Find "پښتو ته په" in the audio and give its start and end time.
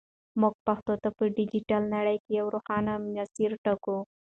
0.67-1.23